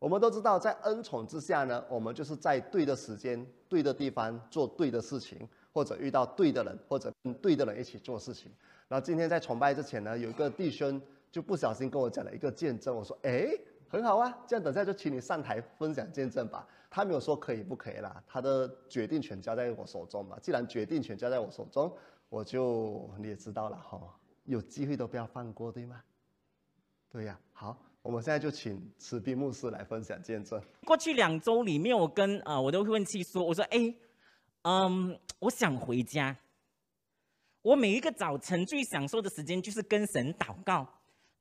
[0.00, 8.50] 我们都知道，在恩宠之下呢，我们就是在对的时间、对的地方做对的事情，或者遇到对的人，或者跟对的人一起做事情。
[8.88, 11.00] 然后今天在崇拜之前呢，有一个弟兄
[11.30, 13.50] 就不小心跟我讲了一个见证，我说：“哎，
[13.88, 20.38] 很好啊，这样等下就请你上台分享见证吧。”他没有说可以不可以啦，他的决定权交在我手中嘛。
[20.40, 21.94] 既然决定权交在我手中，
[22.30, 24.00] 我就你也知道了哈，
[24.44, 26.02] 有机会都不要放过，对吗？
[27.10, 27.76] 对呀，好。
[28.02, 30.58] 我们现在就请慈斌牧师来分享见证。
[30.86, 33.94] 过去两周里面，我跟啊我的问妻说：“我说，哎，
[34.62, 36.34] 嗯，我想回家。
[37.60, 40.88] 我每一个早晨最享受的时间就是跟神祷告。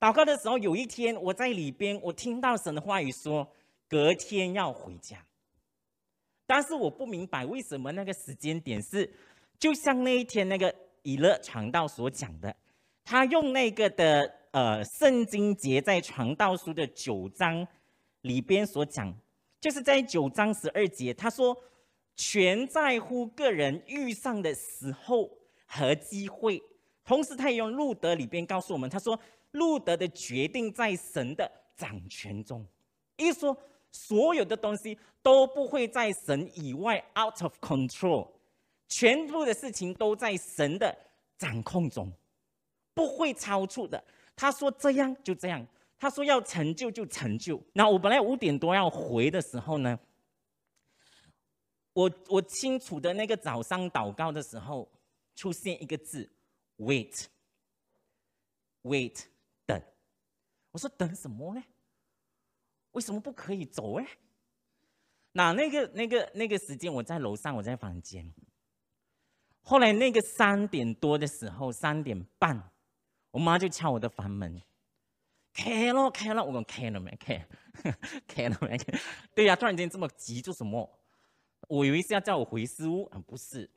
[0.02, 3.48] 祷告的时候，有一天我在里边，我听到神的话语说，
[3.88, 5.26] 隔天要回家。
[6.46, 9.10] 但是我不明白为什么那个时间点是，
[9.58, 12.54] 就像那一天那个以乐传道所讲的，
[13.06, 17.68] 他用那个的。”呃，圣经节在传道书的九章
[18.22, 19.14] 里边所讲，
[19.62, 21.56] 就是在九章十二节，他说
[22.16, 25.30] 全在乎个人遇上的时候
[25.68, 26.62] 和机会。
[27.06, 29.20] 同时，他也用路德里边告诉我们，他说
[29.52, 32.66] 路德的决定在神的掌权中，
[33.18, 33.58] 意思说
[33.92, 38.28] 所有的东西都不会在神以外 out of control，
[38.88, 40.96] 全部的事情都在神的
[41.38, 42.12] 掌控中，
[42.96, 44.04] 不会超出的。
[44.40, 47.62] 他说这样就这样，他说要成就就成就。
[47.74, 50.00] 那我本来五点多要回的时候呢，
[51.92, 54.90] 我我清楚的那个早上祷告的时候，
[55.36, 56.32] 出现一个字
[56.78, 57.26] ，wait，wait，
[59.66, 59.82] 等。
[60.72, 61.62] 我说等什么呢？
[62.92, 64.08] 为什么不可以走哎？
[65.34, 68.34] 那那个那个那个时间我在楼上，我在房间。
[69.64, 72.72] 后来那个三点多的时候，三点半。
[73.32, 74.62] 我妈就敲我的房门，
[75.54, 77.48] 开了开了，我讲开了没开，
[78.28, 79.00] 开了没开？
[79.36, 81.00] 对呀，突然间这么急做什么？
[81.68, 83.70] 我以为是要叫我回师屋，啊不是，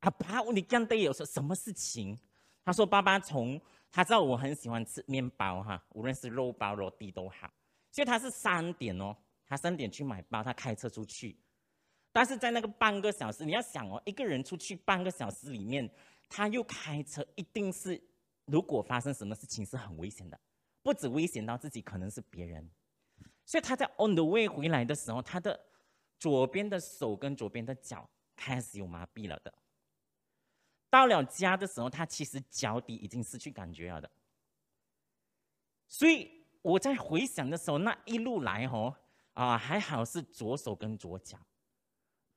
[0.00, 2.18] 啊爸，你干爹有说什么事情？
[2.62, 3.60] 他说爸爸从
[3.90, 7.50] 他知道我很喜欢吃面包哈，无论是肉包肉地都好，
[7.90, 9.16] 所以他是三点哦，
[9.46, 11.38] 他三点去买包，他开车出去，
[12.12, 15.88] 但是在那个半个小时，你要想哦，一个人出去半个小时里面，
[16.28, 18.02] 他又开车，一定是。
[18.46, 20.38] 如果发生什么事情是很危险的，
[20.82, 22.70] 不止危险到自己，可能是别人。
[23.46, 25.58] 所以他在 on the way 回来的时候，他的
[26.18, 29.52] 左边的手跟左边的脚开始有麻痹了的。
[30.90, 34.10] 到了家的时候，他其实脚底已经失去感觉了的。
[35.88, 38.94] 所以我在回想的时候，那一路来哦，
[39.32, 41.38] 啊还好是左手跟左脚，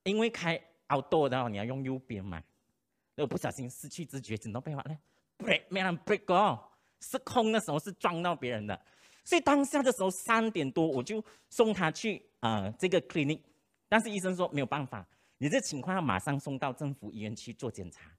[0.02, 0.58] 因为开
[0.88, 2.42] outdoor 的话你要用右边嘛，
[3.14, 4.98] 如果不小心失去知觉，怎么办法呢
[5.38, 6.62] ？break 没让 break 哦，
[7.00, 8.78] 失控的时候是撞到别人的，
[9.24, 13.40] 所以当下的时候三点多我就送他去啊这个 clinic，
[13.88, 15.06] 但是医生说没有办法，
[15.38, 18.10] 你这情况要马上送到政府医院去做检查。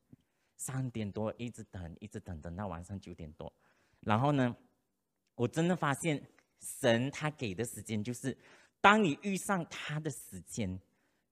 [0.61, 3.49] 三点多一直等，一直等等到晚上九点多，
[4.01, 4.53] 然后呢，
[5.35, 6.21] 我真的发现
[6.59, 8.37] 神他给的时间就是，
[8.81, 10.77] 当你遇上他的时间，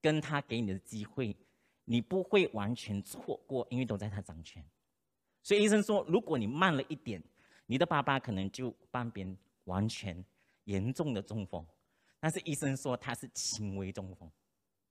[0.01, 1.35] 跟他给你的机会，
[1.83, 4.63] 你不会完全错过，因为都在他掌权。
[5.47, 7.23] 所以医生说，如果你慢了一点，
[7.67, 10.21] 你的爸爸可能就半边完全
[10.65, 11.65] 严重的中风。
[12.19, 14.29] 但是医生说他是轻微中风，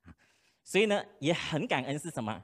[0.05, 0.17] 啊，
[0.65, 2.43] 所以呢也很感恩是什么？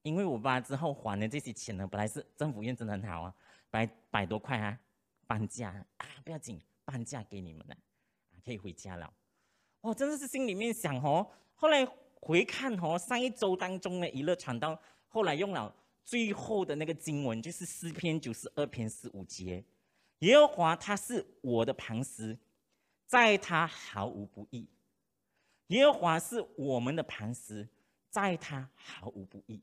[0.00, 3.34] 因为我爸之后还的这些钱呢，本来是政府院真的很好啊，
[3.68, 4.80] 百百多块啊，
[5.26, 7.74] 半价啊，不要紧，半价给你们了，
[8.32, 9.12] 啊，可以回家了。
[9.82, 15.76] 哦，真的是心里面想哦，后来回看哦，上一周当中的娱乐传到后来用了。
[16.04, 19.64] 最后的那个经文就是诗篇九十二篇十五节，
[20.20, 22.36] 耶和华他是我的磐石，
[23.06, 24.68] 在他毫无不义。
[25.68, 27.68] 耶和华是我们的磐石，
[28.08, 29.62] 在他毫无不义。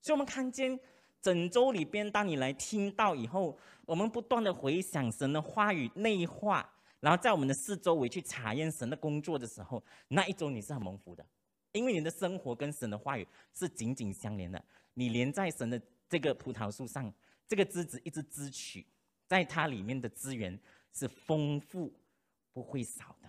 [0.00, 0.78] 所以，我们看见
[1.20, 3.56] 整周里边，当你来听到以后，
[3.86, 11.24] 我们不断的回想神的话语内化，然后在我们的四周围去查验神的工作的时候，那一周你是很蒙福的，
[11.72, 13.24] 因为你的生活跟神的话语
[13.54, 14.60] 是紧紧相连的。
[15.00, 15.80] 你连在神的
[16.10, 17.10] 这个葡萄树上，
[17.48, 18.86] 这个枝子一直支取，
[19.26, 20.60] 在它里面的资源
[20.92, 21.90] 是丰富，
[22.52, 23.28] 不会少的。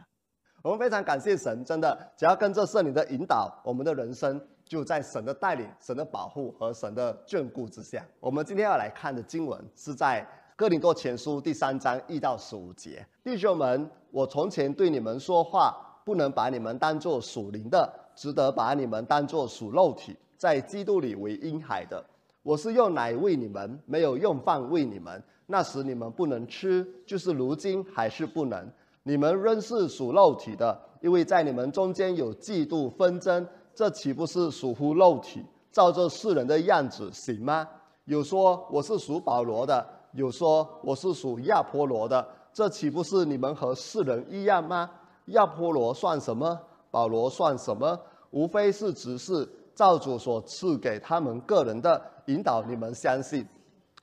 [0.62, 8.06] 我们非常感谢神，真的，只要跟着圣灵的引导，我们的人生就在神的带领、神的保护和神的眷顾之下。
[8.20, 10.28] 我们今天要来看的经文是在
[10.58, 13.08] 哥林多前书第三章一到十五节。
[13.24, 20.18] 弟兄们，我从前对你们说话，不能把你们当作属灵的，只得把你们当作属肉体。
[20.42, 22.04] 在基督里为婴孩的，
[22.42, 25.24] 我是用奶喂你们，没有用饭喂你们。
[25.46, 28.68] 那时你们不能吃，就是如今还是不能。
[29.04, 37.68] 你们仍是属肉体的，因为在你们中间有嫉妒纷争，这岂不是属乎肉体，照着世人的样子行吗？
[38.06, 44.90] 有说我是属保罗的，有说我是属亚波罗的，这岂不是你们和世人一样吗？
[45.26, 46.60] 亚波罗算什么？
[46.90, 48.00] 保罗算什么？
[48.32, 53.46] 无非是只是造主所赐给他们个人的引导，你们相信。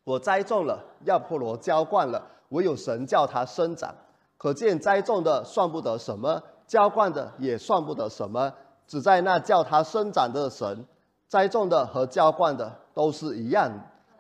[0.05, 3.95] 我栽种了，亚波罗浇灌了，唯有神叫它生长。
[4.37, 8.53] 可见栽种的算不得什么，浇灌的也算不得什么，
[8.87, 10.87] 只在那叫它生长的神。
[11.29, 13.71] 栽种的和浇灌的都是一样，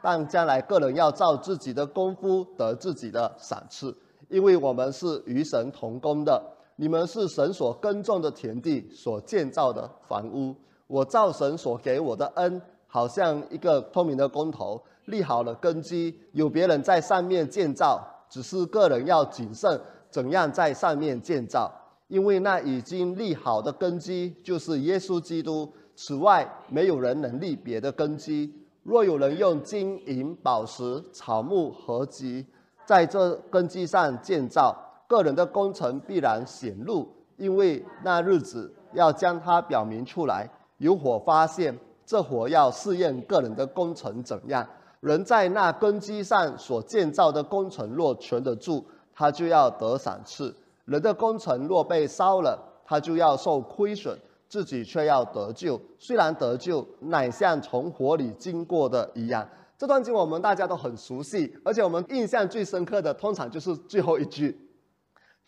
[0.02, 3.96] 但将来个人要照自己的功夫得自己的赏赐，
[4.28, 6.42] 因为我们是与神同工的。
[6.76, 10.54] 你们是神所耕种的田地，所建造的房屋。
[10.88, 19.80] 我造神所给我的恩，好像一个透明的工头，立好了根基，有别人在上面建造，只是个人要谨慎
[20.10, 21.70] 怎样在上面建造，
[22.08, 25.72] 因为那已经立好的根基就是耶稣基督。
[25.94, 28.52] 此外，没有人能立别的根基。
[28.82, 32.46] 若有人用金银宝石、草木合集，
[32.86, 34.74] 在这根基上建造。
[35.06, 40.48] 个人的工程必然显露，因为那日子要将它表明出来。
[40.78, 44.66] 有火发现，这火要试验个人的工程怎样。
[45.00, 48.84] 人在那根基上所建造的工程若存得住，
[49.14, 50.52] 他就要得赏赐；
[50.86, 55.80] 人的工程若被烧了，他就要受亏损，自己却要得救。
[55.98, 59.48] 虽然得救，乃像从火里经过的一样。
[59.76, 64.67] 这段经我们大家都很熟悉，而且我们印象最深刻的，通常就是最后一句。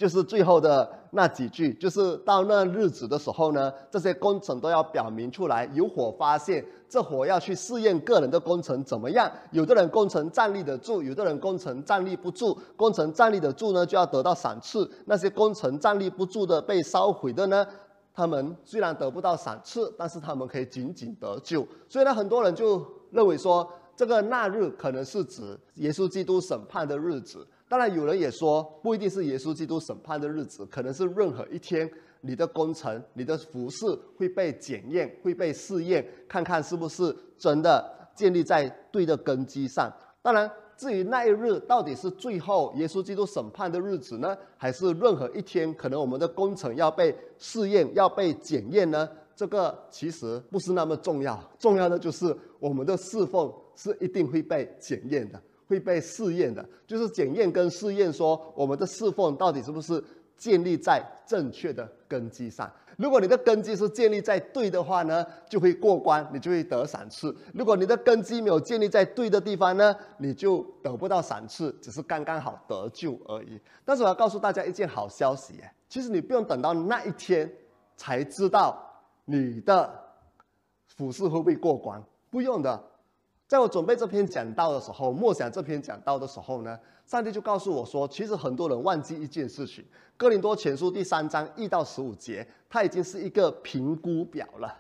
[0.01, 5.71] 就是最后的那几句，就是到那日子的时候呢，这些工程都要表明出来。
[5.75, 9.31] 有火发现，这火要去试验个人的工程怎么样。
[9.51, 12.59] 有的人工程站立得住，有的人工程站立不住。
[12.79, 17.67] 工程站立得住呢，就要得到赏赐；那些工程站立不住的、被烧毁的呢，
[18.15, 21.69] 他们虽然得不到赏赐，但是他们可以仅仅得救。
[21.91, 27.47] 所以呢，很多人就认为说，这个那日可能是指耶稣基督审判的日子。
[27.71, 31.89] 当然，有人也说，不一定是耶稣基督审判的日子，可能是任何一天，
[32.21, 33.87] 你的工程、你的服饰
[34.17, 39.89] 会被检验、会被试验，看看是不是真的建立在对的根基上。
[40.21, 49.09] 当然，至于那一日到底是最后耶稣基督审判的日子呢，还是任何一天，可能我们的工程要被试验、要被检验呢？
[49.37, 55.41] 这个其实不是那么重要，重要的就是我们的侍奉是一定会被检验的。
[55.71, 60.03] 会被试验的，就是检验跟试验，说我们的侍奉到底是不是
[60.37, 62.69] 建立在正确的根基上。
[62.97, 73.59] 如果你的根基是建立在对的话呢，就会过关，你就会得赏赐；如果你的根基没有建立在对的地方呢，你就得不到赏赐，只是刚刚好得救而已。
[73.85, 75.55] 但是我要告诉大家一件好消息，
[75.89, 77.51] 其实你不用等到那一天
[77.97, 78.77] 才知道
[79.25, 79.89] 你的
[80.89, 82.90] 服饰会不会过关，不用的。
[83.51, 89.83] 在我准备这篇讲道的时候，默想这篇讲道的时候呢，上帝就告诉我说，其实很多人忘记一件事情，
[90.17, 94.73] 《哥林多前书》第三章一到十五节，它已经是一个评估表了。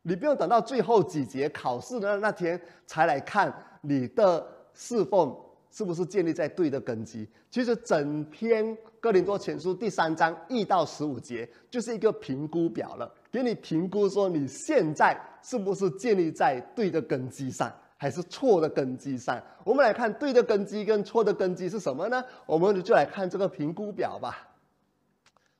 [0.00, 3.52] 你不用等到最后几节考试的那天才来看
[3.82, 5.36] 你的侍奉
[5.70, 7.28] 是不是建立在对的根基。
[7.50, 17.70] 其实整篇《哥林多前书》第三章一到十五节就是一个评估表了，给你评估说你现在是不是建立在对的根基上。
[18.00, 22.24] 还是错的根基上，我们来看对的根基跟错的根基是什么呢？
[22.46, 24.48] 我们就来看这个评估表吧。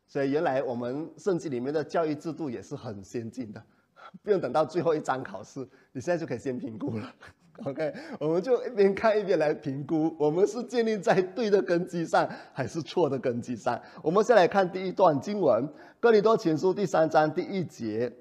[0.06, 3.60] 所以原来我们圣经里面的教育制度也是很先进的，
[4.22, 7.12] 不用等到最后一章考试，你现在就可以先评估了。
[7.64, 13.82] OK，我们就一边看一边来评估，我们是建立在对的根基上还是错的根基上？
[14.00, 15.66] 我们先来看第一段经文，
[15.98, 18.12] 《哥林多前书》第三章第一节。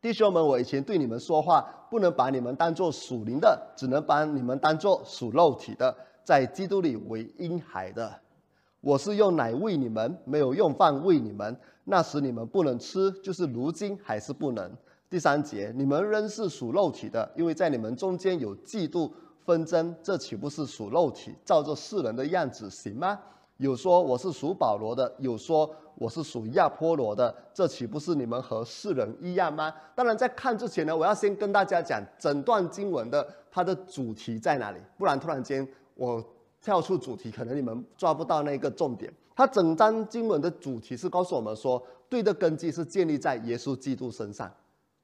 [0.00, 8.20] 弟兄们，我以前对你们说话，不能把你们当作属灵的，只能把你们当作属肉体的，在基督里为婴孩的。
[8.80, 11.56] 我是用奶喂你们，没有用饭喂你们。
[11.84, 14.70] 那时你们不能吃，就是如今还是不能。
[15.08, 19.10] 第三节，你们仍是属肉体的，因为在你们中间有嫉妒
[19.44, 23.18] 纷争，这岂不是属肉体，照着世人的样子行吗？
[23.58, 29.72] 有说我是属保罗的，有说我是属亚波罗的，这岂不是你们和世人一样吗？
[29.94, 36.22] 当然，在看之前呢，我要先跟大家讲整段经文的它的主题在哪里，不然突然间我
[36.60, 39.12] 跳出主题，可能你们抓不到那个重点。
[39.34, 44.52] 它整章经文的主题是告诉我们说，对的根基是建立在耶稣基督身上，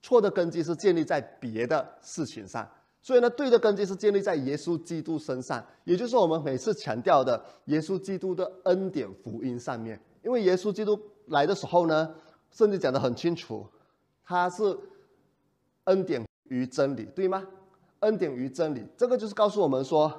[0.03, 2.69] 错的根基是建立在别的事情上。
[3.03, 10.01] 所以呢，对的根基是建立在耶稣基督身上，也就是我们每次强调的耶稣基督的恩典福音上面。
[10.25, 12.15] 因为耶稣基督来的时候呢，
[12.53, 13.67] 圣经讲得很清楚，
[14.25, 14.79] 他是
[15.85, 17.45] 恩典与真理，对吗？
[18.01, 20.13] 恩典与真理，这个就是告诉我们说，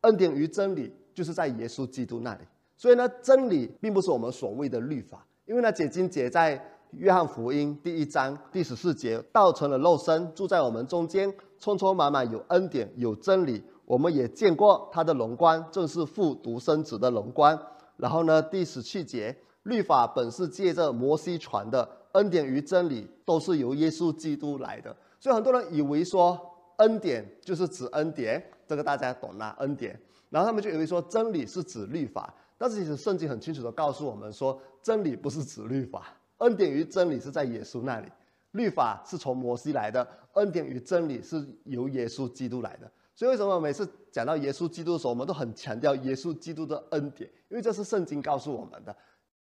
[0.00, 2.40] 恩典与真理就是在耶稣基督那里。
[2.76, 6.60] 所以呢，真理并不是我们所谓的律法，因为呢，解经节在
[6.90, 11.32] 约翰福音第一章第十四节，道成了肉身，住在我们中间，
[11.64, 13.64] 充充满满有恩典有真理。
[13.86, 17.58] 我们也见过他的荣光，正是父独生子的荣光。
[17.96, 24.94] 然后呢，第十七节，律法本是借着摩西传的，恩典与真理都是由耶稣基督来的。
[25.18, 26.38] 所以很多人以为说
[26.76, 29.98] 恩典就是指恩典，这个大家懂啦，恩典。
[30.28, 38.08] 然后他们就以为说真理是指律法，但是其实圣经很清楚的告诉我们说，真理不是指律法，恩典与真理是在耶稣那里，
[38.54, 42.90] 律法是从摩西来的，恩典与真理是由耶稣基督来的。
[43.14, 47.30] 所以为什么每次讲到耶稣基督的时候，我们都很强调耶稣基督的恩典？
[47.48, 48.96] 因为这是圣经告诉我们的。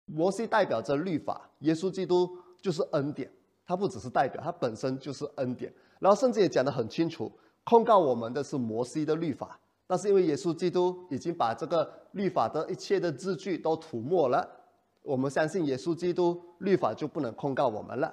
[0.07, 2.28] 摩西代表着律法，耶稣基督
[2.61, 3.30] 就是恩典。
[3.66, 5.73] 他不只是代表，他本身就是恩典。
[5.99, 7.30] 然后圣经也讲得很清楚，
[7.64, 14.49] 控告我们的是摩西的律法，但是因为耶稣基督已经把这个律法的一切的字句都涂抹了，
[15.02, 18.12] 我们相信耶稣基督，律法就不能控告我们了。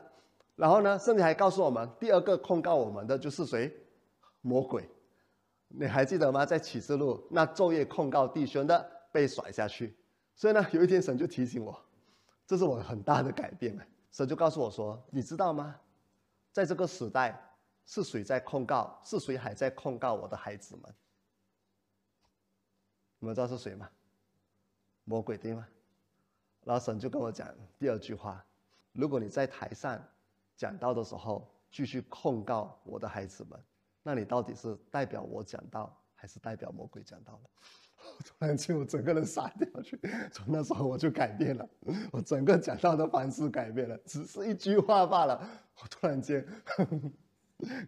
[0.58, 3.72] 然后呢，圣经还告诉我们，第二个控告我们的就是谁？
[4.42, 4.90] 魔鬼。
[5.68, 6.46] 你还记得吗？
[6.46, 9.96] 在启示录，那昼夜控告弟兄的被甩下去。
[10.34, 11.80] 所以呢，有一天神就提醒我，
[12.48, 13.78] 这是我很大的改变。
[14.12, 15.76] 神就告诉我说：“你知道吗？
[16.52, 17.40] 在这个时代，
[17.86, 19.00] 是谁在控告？
[19.04, 20.96] 是谁还在控告我的孩子们？
[23.20, 23.88] 你们知道是谁吗？
[25.04, 25.68] 魔鬼对吗？”
[26.66, 27.48] 然后神就跟我讲
[27.78, 28.44] 第二句话
[28.94, 30.02] ：“如果你在台上
[30.58, 33.58] 讲道的时候，继续控告我的孩子们。”
[34.04, 37.50] 那你到底是代表我讲道，还是代表魔鬼讲道呢？
[38.26, 40.00] 突然间，我整个人傻掉去。
[40.32, 41.68] 从那时候我就改变了，
[42.12, 45.38] 我整个讲道的方式改变了，只是一句话罢了。
[45.82, 46.46] 我突然间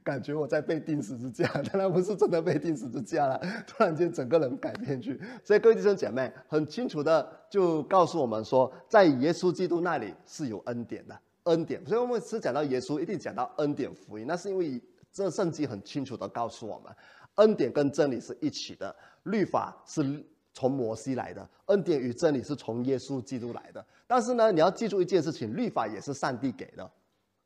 [0.03, 3.39] 感觉我在被钉十字架，当然不是真的被钉十字架了。
[3.65, 5.17] 突然间，整个人改变去。
[5.41, 11.85] 所以各位弟兄姐妹，很清楚的就告诉我们说，在耶稣基督那里是有恩典的，恩典。
[11.85, 14.81] 所以我们是讲到耶稣，一定讲到恩典福音，那是因为。
[15.11, 16.95] 这圣经很清楚的告诉我们，
[17.37, 23.83] 恩典跟真理是一起的，律法是从摩西来的，恩典与真理是从耶稣基督来的。
[24.05, 26.87] 但是呢，你要记住一件事情，律法也是上帝给的，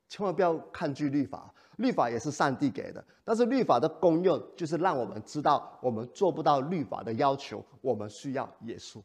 [0.09, 3.01] 千万不要抗拒律法，律法也是上帝给的。
[3.23, 9.01] 但是律法的功用就是让我们知道，我们做不到律法的要求，我们需要耶稣。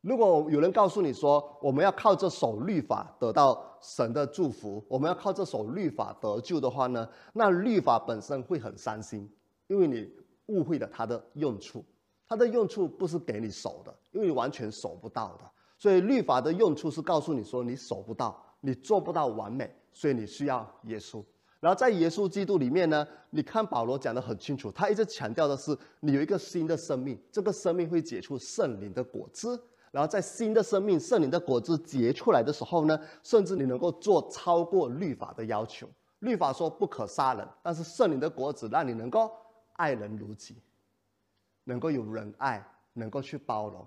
[0.00, 7.08] 如果有人告诉你说，我们要靠这首律法得到神的祝福，我们要靠这首律法得救的话呢？
[7.32, 9.28] 那律法本身会很伤心，
[9.66, 10.10] 因为你
[10.46, 11.84] 误会了它的用处。
[12.28, 15.50] 它的用处不是给你守的，因为你完全守不到的。
[15.76, 21.24] 所以律法的用处是告诉你说，你守不到，你做不到完美，所以你需要耶稣。
[21.58, 29.60] 然后在耶稣基督里面呢，你看保罗讲得很清楚，他一直强调的是，你有一个新的生命，这个生命会结出圣灵的果子。
[29.90, 35.88] 然后在新的生命、圣灵的果子结出来的时候呢，甚至你能够做超过律法的要求。
[36.20, 39.30] 律法说不可杀人，但是圣灵的果子让你能够
[39.72, 40.56] 爱人如己，
[41.64, 43.86] 能够有仁爱，能够去包容。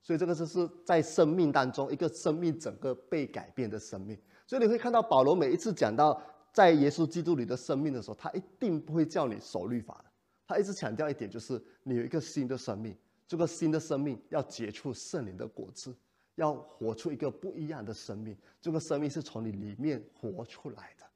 [0.00, 4.18] 所以这个就是在生命当中一个生命整个被改变的生命。
[4.46, 6.20] 所以你会看到保罗每一次讲到
[6.52, 10.04] 在耶稣基督里的生命的时候，他一定不会叫你守律法的。
[10.46, 12.96] 他一直强调一点，就是你有一个新的生命。
[13.32, 15.96] 这个新的生命要结出圣灵的果子，
[16.34, 18.36] 要活出一个不一样的生命。
[18.60, 21.06] 这个生命是从你里面活出来的，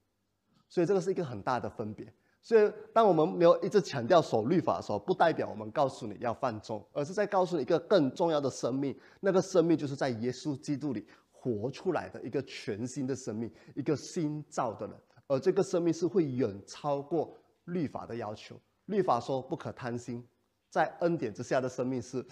[0.67, 2.11] 所以这个是一个很大的分别。
[2.41, 8.99] 所以，当我们没有一直强调守律法的时候，不代表我们告诉你要放纵，而是在告诉你一个更重要的生命。
[9.21, 14.97] 那个生命就是在耶稣基督里活出来的一个全新的生命，一个新造的人。
[15.27, 18.59] 而这个生命是会远超过律法的要求。
[18.87, 20.27] 律法说不可贪心。
[20.71, 22.25] 在恩典之下的生命是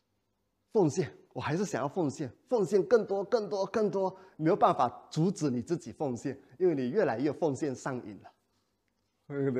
[0.72, 8.30] 奉献，我还是想要奉献，奉献更多、更多、更多，没有办法阻止你自己奉献，因为你越来越奉献上瘾了。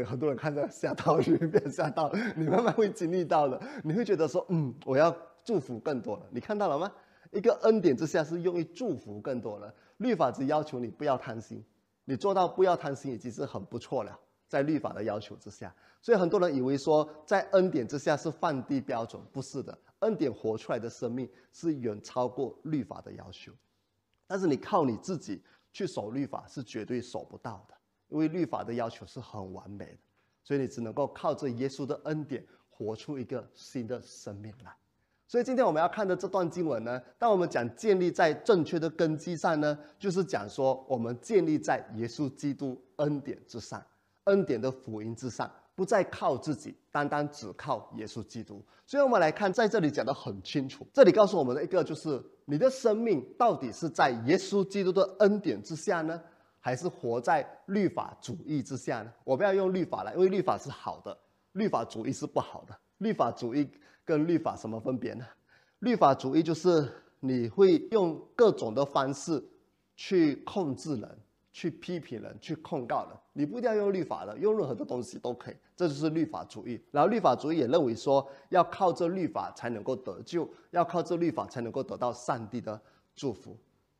[0.05, 6.27] 很多人看着吓到，有点吓到，你慢慢会经历到的，你会觉得说，嗯，我要祝福更多了。
[6.31, 6.93] 你看到了吗？
[7.31, 9.75] 一个恩典之下是用于祝福更多了。
[9.97, 11.65] 律法只要求你不要贪心，
[12.05, 14.19] 你做到不要贪心已经是很不错了。
[14.53, 19.77] 在律法的要求之下，所以很多人以为说在恩典之下是放低标准，不是的。
[20.01, 23.51] 恩典活出来的生命是远超过律法的要求，
[24.27, 25.43] 但是你靠你自己
[25.73, 27.75] 去守律法是绝对守不到的，
[28.11, 29.99] 因为律法的要求是很完美的，
[30.45, 34.77] 所以你只能够靠着耶稣的恩典活出一个新的生命来。
[35.27, 43.83] 所以今天我们要看的这段经文呢，当我们讲建立在正确的根基上呢，就是讲说我们建立在耶稣基督恩典之上，
[44.25, 48.63] 恩典的福音之上，不再靠自己，单单只靠耶稣基督。
[48.87, 56.21] 所以我们来看，在这里讲的很清楚，这里告诉我们的一个就是，你的生命到底是在耶稣基督的恩典之下呢，
[56.61, 59.13] 还是活在律法主义之下呢？
[59.25, 61.17] 我不要用律法来，因为律法是好的，
[61.53, 62.79] 律法主义是不好的。
[62.99, 63.69] 律法主义
[64.05, 65.25] 跟律法什么分别呢？
[65.79, 66.87] 律法主义就是
[67.19, 69.43] 你会用各种的方式
[69.97, 71.19] 去控制人、
[71.53, 73.17] 去批评人、去控告人。
[73.35, 75.55] 你不一定要用律法的，用任何的东西都可以。
[75.77, 76.83] 这就是律法主义。
[76.91, 82.81] 然后律法主义也认为说，要靠这律法才能够得救，要靠这律法才能够得到上帝的
[83.15, 83.57] 祝福。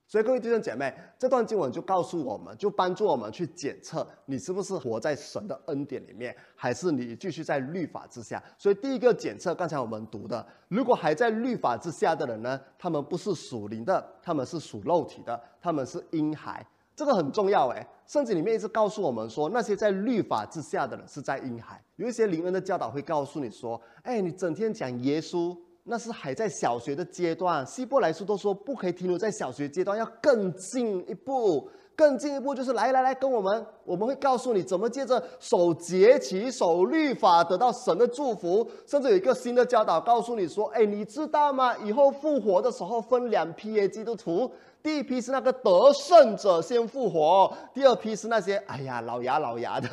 [0.07, 8.43] 所以各位弟兄姐妹，这段经文就告诉我们，就帮助我们去检测你是不是活在神的恩典里面，还是你继续在律法之下。
[8.59, 16.67] 所以第一个检测，刚才我们读的，如果还在律法之下的人呢，他们不是属灵的，他们是属肉体的，他们是婴孩。
[16.95, 21.83] 这个很重要哎，圣经里面一直告诉我们说，那些在律法之下的人是在婴孩。
[21.97, 25.57] 有一些灵恩的教导会告诉你说，哎，你整天讲耶稣。
[25.85, 41.77] 那是还在小学的阶段，希伯来书都说不可以停留在小学阶段，要更进一步，更进一步就是来来来跟我们，我们会告诉你怎么借着守节期、守律法得到神的祝福，甚至有一个新的教导告诉你说，哎，你知道吗？
[41.79, 44.51] 以后复活的时候分两批耶基督徒，
[44.83, 49.89] 第一批是那个得胜者先复活，第二批是那些哎呀老牙老牙的，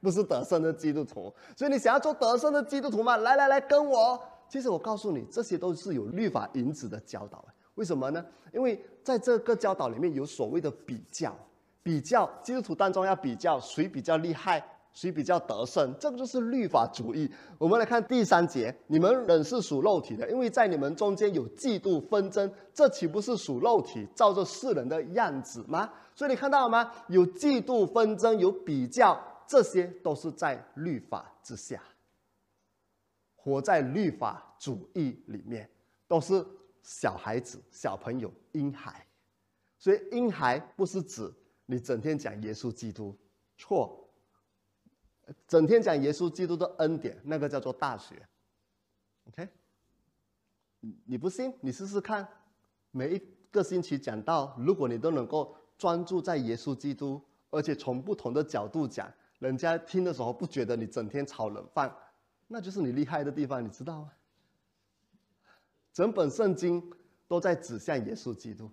[0.00, 1.32] 不是得胜的基督徒。
[1.56, 3.18] 所以你想要做得胜的基督徒吗？
[3.18, 4.18] 来来来跟我。
[4.48, 7.44] 其实我告诉你，这些都是有律法引子的教导。
[7.74, 8.24] 为什么呢？
[8.52, 11.34] 因为在这个教导里面有所谓的比较，
[11.82, 14.62] 比较基督徒当中要比较谁比较厉害，
[14.92, 17.30] 谁比较得胜，这个就是律法主义。
[17.58, 25.90] 我们来看第三节，你们人是属肉体的，因为在你们中间有嫉妒纷争，这岂不是属肉体，照着世人的样子吗？
[26.14, 26.92] 所以你看到了吗？
[27.08, 31.80] 有嫉妒纷争，有比较，这些都是在律法之下。
[33.36, 35.66] 活在律法主义里面，
[36.06, 36.44] 都是
[36.82, 39.06] 小孩子、小朋友、婴孩。
[39.78, 41.32] 所以婴孩不是指
[41.66, 43.16] 你整天讲耶稣基督，
[43.56, 43.96] 错。
[45.46, 48.20] 整天讲耶稣基督的恩典，那个叫做大学。
[49.28, 49.48] OK，
[51.04, 51.54] 你不信？
[51.60, 52.28] 你试试看。
[52.90, 61.94] 每一个星期讲到，如果你都能够专注在耶稣基督，而且从不同的角度讲，人家听的时候不觉得你整天炒冷饭。
[62.48, 64.12] 那就是你厉害的地方，你知道吗？
[66.00, 66.82] 整本圣经
[67.28, 68.70] 都在指向耶稣基督，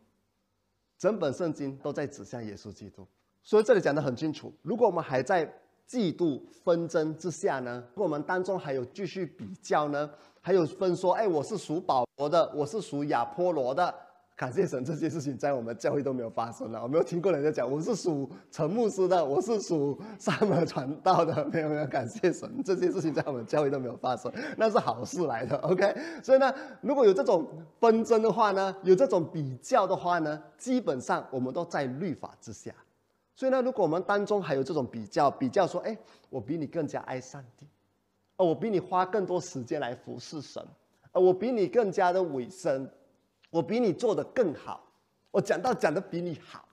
[0.97, 3.05] 整本圣经都在指向耶稣基督。
[3.43, 5.45] 所以这里讲的很清楚：如果我们还在
[5.85, 7.83] 嫉妒纷争之下呢？
[7.89, 10.09] 如果我们当中还有继续比较呢？
[10.39, 13.93] 还有分说，哎，我是属保罗的，我是属亚波罗的。
[14.37, 16.79] 感谢神，这些事情在我们教会都没有发生了。
[16.83, 21.87] 我没有听过人家讲，我是属陈牧师的，我是属萨摩传道的，没有没有。
[21.87, 25.57] 感谢神，这些事情在我们教会都没有发生，那是好事来的。
[25.57, 27.47] OK，所以呢，如果有这种
[27.79, 32.71] 纷争的话呢，有这种比较的话呢，基本上我们都在律法之下。
[33.33, 35.97] 所以呢，如果我们当中还有这种比较，比较说，哎，
[36.29, 37.65] 我比你更加爱上帝，
[38.35, 40.63] 哦，我比你花更多时间来服侍神，
[41.13, 42.87] 呃，我比你更加的委身。
[43.57, 44.87] 我比你做的更好，
[45.31, 46.63] 我讲道讲的比你好，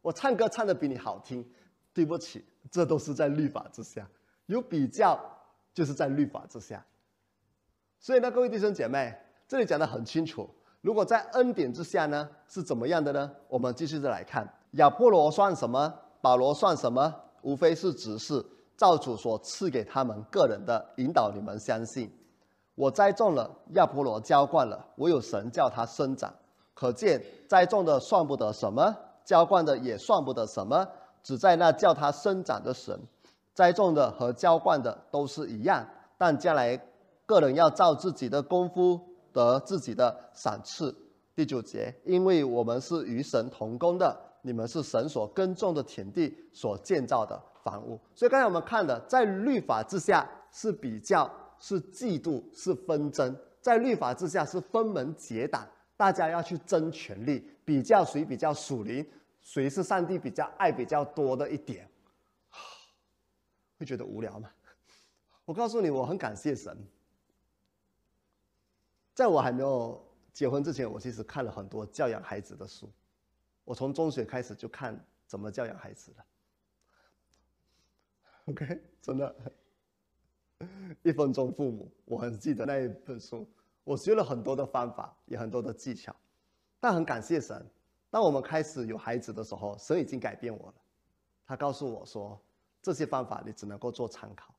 [0.00, 1.48] 我唱歌唱的比你好听。
[1.94, 4.08] 对不起，这都是在律法之下，
[4.46, 5.20] 有比较
[5.72, 6.84] 就是在律法之下。
[8.00, 9.14] 所以呢，各位弟兄姐妹，
[9.46, 10.50] 这里讲的很清楚。
[10.80, 13.30] 如果在恩典之下呢，是怎么样的呢？
[13.46, 15.94] 我们继续再来看，亚波罗算什么？
[16.20, 17.14] 保罗算什么？
[17.42, 22.10] 无非是指示造主所赐给他们个人的引导，你们相信。
[22.74, 26.32] 我栽种了，亚波罗浇灌了，我有神叫它生长。
[26.74, 30.88] 可见栽种的算不得什么，浇灌的也算不得什么，
[31.22, 32.98] 只在那叫它生长的神。
[33.52, 36.80] 栽种的和浇灌的都是一样，但将来
[37.26, 38.98] 个人要照自己的功夫
[39.32, 40.96] 得自己的赏赐。
[41.34, 48.00] 第九节，因为我们是与神同工的，你们是神所耕种的田地，所建造的房屋。
[48.14, 51.30] 所以刚才我们看的，在律法之下是比较。
[51.62, 55.64] 是嫉妒，是纷争，在律法之下是分门结党，
[55.96, 59.08] 大家要去争权力，比较谁比较属灵，
[59.40, 61.88] 谁是上帝比较爱比较多的一点，
[63.78, 64.50] 会觉得无聊吗？
[65.44, 66.76] 我告诉你，我很感谢神，
[69.14, 72.90] 在我还没有结婚之前，我其实看了很多教养孩子的书，
[73.64, 74.98] 我从中学开始就看
[75.28, 76.24] 怎么教养孩子了。
[78.46, 79.32] OK，真的。
[81.02, 83.46] 一分钟父母，我很记得那一本书。
[83.84, 86.14] 我学了很多的方法，也很多的技巧，
[86.78, 87.68] 但很感谢神，
[88.10, 90.74] 当我们开始有孩子的时候，神已经改变我了。
[91.44, 92.40] 他告诉我说，
[92.80, 94.54] 这些方法你只能够做参考，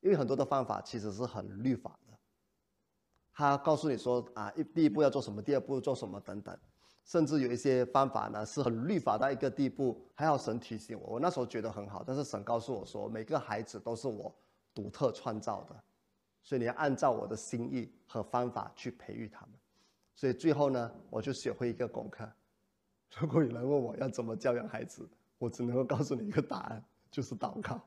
[0.00, 2.16] 因为很多的方法其实是很律法的。
[3.32, 6.56] 他告诉你说啊，一第一步要做什么，第二步做什么等等，
[7.04, 11.14] 甚至有一些方法呢是很律法到一个地步，还好神提醒我。
[11.14, 14.32] 我那时候觉得很好，但是神告诉我说，每个孩子都是我
[14.74, 15.76] 独特创造的。
[16.42, 19.50] 所以你要按照我的心意和方法去培育他们。
[20.14, 22.28] 所以最后呢，我就学会一个功课。
[23.18, 27.80] 如果有人问我要怎么教养孩子，我只能够告诉你一个答案，就是祷告。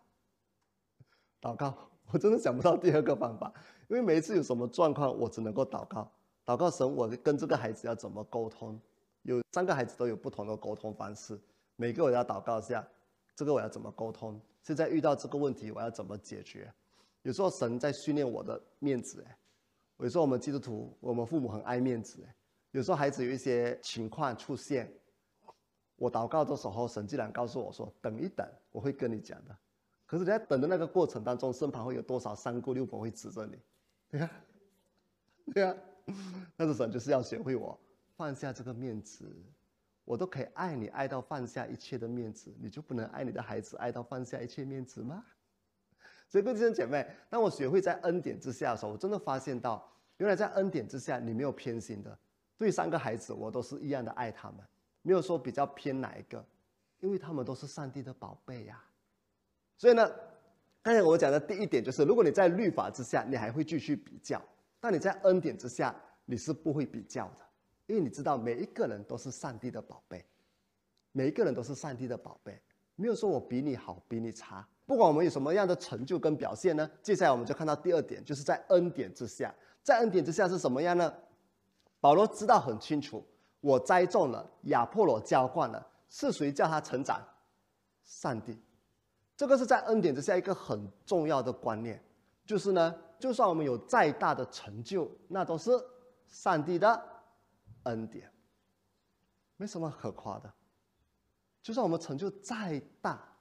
[1.42, 1.76] 祷告，
[2.12, 3.54] 我真的想不到第二个方法。
[3.88, 6.10] 因为每一次有什么状况，我只能够祷告。
[6.46, 8.80] 祷告神，我跟这个孩子要怎么沟通？
[9.24, 11.40] 有三个孩子都有不同的沟通方式，
[11.78, 12.86] 每个我要祷告一下，
[13.36, 14.42] 这个我要怎么沟通？
[14.64, 16.74] 现在遇到这个问题，我要怎么解决？
[17.22, 19.38] 有时候神在训练我的面子，哎，
[19.98, 22.36] 有时候我们基督徒，我们父母很爱面子，哎，
[22.72, 24.92] 有时候孩子有一些情况出现，
[25.98, 29.56] 我祷告的时候，神竟然告诉我说：“等一等，我会跟你讲的。”
[30.06, 33.58] 可是你在等的那个过程当中，身旁会有多少三姑六婆会指着你？
[34.10, 34.32] 对呀，
[35.54, 35.76] 对呀，
[36.56, 37.80] 但是神就是要学会我
[38.16, 39.26] 放下这个面子，
[40.06, 45.24] 我都可以爱你爱到放下一切的面子，你就不能爱你的孩子爱到放下一切面子吗？
[46.30, 49.88] 所以，各位弟兄姐妹，当我学会在恩典之下的时候，我真的发现到，
[50.18, 52.18] 原来在恩典之下，你没有偏心的。
[52.58, 54.60] 对三个孩子，我都是一样的爱他们，
[55.02, 56.44] 没有说比较偏哪一个，
[57.00, 58.84] 因为他们都是上帝的宝贝呀。
[59.78, 60.10] 所以呢，
[60.82, 64.40] 刚才我讲的第一点就是，如果你在律法之下，你还会继续比较；
[64.80, 67.46] 但你在恩典之下，你是不会比较的，
[67.94, 70.26] 因为你知道每一个人都是上帝的宝贝，
[71.12, 72.60] 每一个人都是上帝的宝贝，
[72.96, 74.68] 没有说我比你好，比你差。
[74.88, 76.90] 不管我们有什么样的成就跟表现呢？
[77.04, 79.54] 接下来我们就看到第二点，就是在恩典之下，
[79.84, 81.14] 在恩典之下是什么样呢？
[82.00, 83.24] 保罗知道很清楚，
[83.62, 87.24] 我栽种了，亚破罗浇灌了，是谁叫他成长？
[88.04, 88.60] 上帝。
[89.38, 92.04] 这个是在恩典之下一个很重要的观念，
[92.44, 95.70] 就是呢，就算我们有再大的成就，那都是
[96.26, 97.13] 上帝的
[97.84, 98.32] 恩典，
[99.58, 100.54] 没什么可夸的。
[101.62, 103.38] 就算我们成就再大，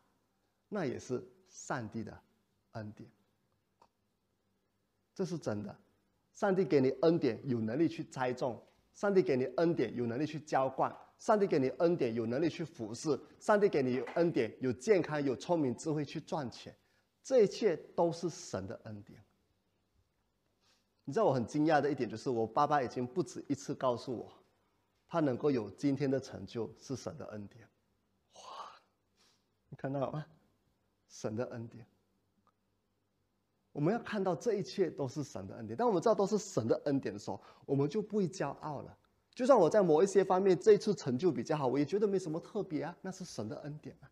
[0.68, 2.22] 那也是上帝的
[2.72, 3.10] 恩典，
[5.14, 5.76] 这是真的。
[6.32, 8.56] 上帝给你恩典，有能力去栽种；
[8.94, 16.74] 上帝给你恩典，有能力去浇灌；上帝给你恩典，有能力去服侍；上帝给你恩典，有健康、有聪明、智慧去赚钱。
[17.22, 19.22] 这一切都是神的恩典。
[21.04, 24.32] 你知道我很惊讶的一点就是，我爸爸已经不止一次告诉我，
[25.08, 27.68] 他能够有今天的成就是神的恩典。
[28.34, 28.40] 哇，
[29.68, 30.24] 你看到吗？
[31.08, 31.84] 神的恩典，
[33.72, 35.76] 我们要看到这一切都是神的恩典。
[35.76, 38.96] 当我们知道都是神的恩典的时候，我们就不会骄傲了。
[39.34, 44.10] 就算我在某一些方面这一次成就比较好，我也觉得没什么特别啊，那是神的恩典啊。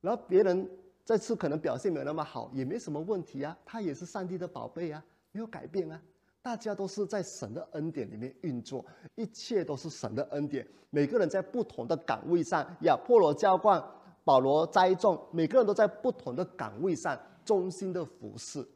[0.00, 0.70] 然后别人
[1.04, 5.04] 这次可能表现没有那么好，也没什么问题啊，他也是上帝的宝贝啊，
[5.36, 6.00] 没有改变啊。
[6.40, 8.84] 大家都是在神的恩典里面运作，
[9.16, 10.66] 一切都是神的恩典。
[10.88, 13.82] 每个人在不同的岗位上，亚波罗浇灌。
[14.24, 18.66] 保罗栽种，每个人都在不同的岗位上忠心的服侍，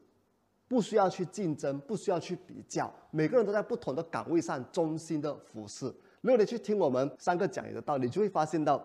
[0.68, 5.86] 不需要去竞争，不需要去比较，每个人都在不同的岗位上忠心的服侍。
[6.20, 8.80] 如果你去听我们三个讲员的道理，就会发现到，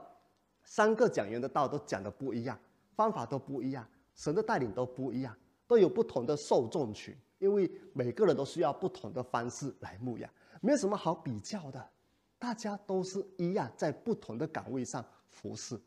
[0.63, 2.57] 三个讲员的道都讲的不一样，
[2.95, 10.29] 方法都不一样，神的带领都不一样，都有不同的受众群，因为每个人都需要不同的方式来牧养，
[10.61, 11.89] 没有什么好比较的，
[12.39, 15.79] 大家都是一样，在不同的岗位上服侍。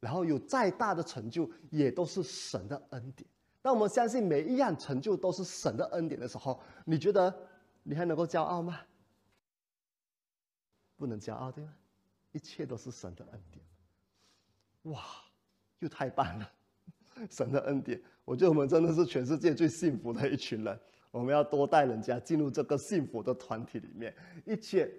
[0.00, 3.28] 然后有再大的成就，也都是神的恩典。
[3.60, 7.32] 当我们相信每一样成就都是神的恩典的时候，你觉得
[7.84, 8.80] 你还能够骄傲吗？
[10.96, 11.72] 不能骄傲，对吗？
[12.32, 13.64] 一切都是神的恩典。
[14.92, 15.00] 哇，
[15.78, 16.52] 又太棒了！
[17.30, 20.80] 神的恩典，我觉得我们真的是全世界最幸福的一群人。
[21.12, 24.12] 我们要多带人家进入这个幸福的团体里面，
[24.44, 24.90] 一切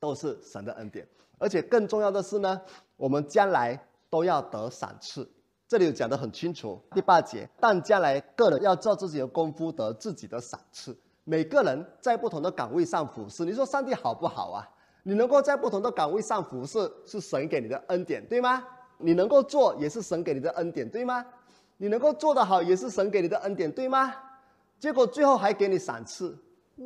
[0.00, 1.06] 都是神的恩典。
[1.38, 2.60] 而且更重要的是呢，
[2.96, 3.80] 我们将来。
[4.12, 5.26] 都要得赏赐，
[5.66, 6.78] 这里有讲得很清楚。
[6.94, 10.94] 第八节，但将来个人要照自己的功夫得自己的赏赐。
[11.24, 14.68] 每个人在不同的岗位上服侍，你说上帝好不好啊？
[15.02, 18.62] 你能够在不同的岗位上服侍，是神给你的恩典，对吗？
[18.98, 21.24] 你能够做，也是神给你的恩典，对吗？
[21.78, 24.14] 你能够做得好，也是神给你的恩典，对吗？
[24.82, 26.36] 结果最后还给你赏赐，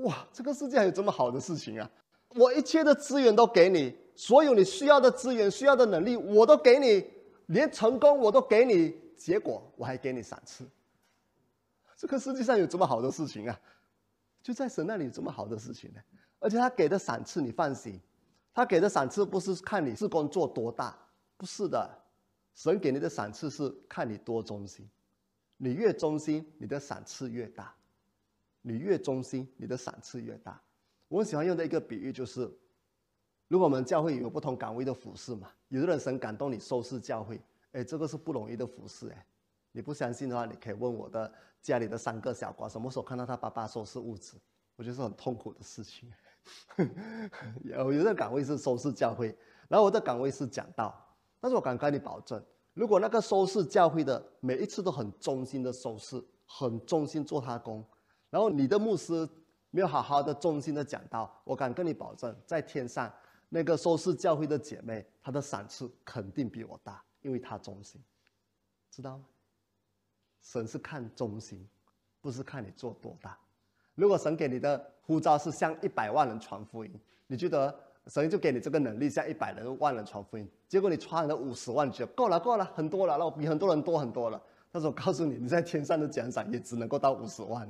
[0.02, 0.28] 哇！
[0.30, 1.90] 这个世界还有这么好的事情啊！
[2.34, 7.02] 我一切的资源都给你，所有你需要的资源、需要的能力，我都给你。
[7.46, 10.68] 连成功我都给你，结果我还给你赏赐。
[11.96, 13.58] 这个世界上有这么好的事情啊？
[14.42, 16.00] 就在神那里有这么好的事情呢？
[16.38, 17.98] 而且他给的赏赐，你放心，
[18.52, 20.94] 他给的赏赐不是看你是工作多大，
[21.38, 21.88] 不是的，
[22.52, 24.86] 神给你的赏赐是看你多忠心，
[25.56, 27.74] 你越忠心，你的赏赐越大，
[28.68, 30.60] 你越忠心，你的赏赐越大。
[31.06, 32.50] 我喜欢用的一个比喻就是，
[33.46, 39.24] 如果我们教会有不同岗位的服饰嘛，有的人神感动你收拾教会，哎，这个是不容易的服饰哎。
[39.70, 44.36] 你不相信的话，你可以问我的家里的三个小瓜，什么时候看到他爸爸收拾屋子？
[44.74, 46.12] 我觉得是很痛苦的事情。
[47.62, 49.28] 有有的岗位是收拾教会，
[49.68, 50.92] 然后我的岗位是讲道。
[51.38, 52.42] 但是我敢跟你保证，
[52.74, 57.84] 如果那个收拾教会的每一次都很忠心的收拾，很忠心做他工，
[58.36, 59.26] 然后你的牧师
[59.70, 63.10] 没有好好的忠心的讲道，我敢跟你保证，在天上
[63.48, 67.98] 那个收视教会的姐妹，她的赏赐肯定比我大，因为她忠心，
[68.90, 69.24] 知道吗？
[70.42, 71.66] 神是看忠心，
[72.20, 73.38] 不是看你做多大。
[73.94, 76.92] 如果神给你的呼召是向一百万人传福音，
[77.26, 77.74] 你觉得
[78.08, 80.46] 神就给你这个能力向一百人、万人传福音？
[80.68, 84.38] 结果你传了五十万，就够了，够了，很多了，那比很多人多很多了。
[84.70, 87.66] 但是我告诉你，你在天上的奖赏也只能够到五十万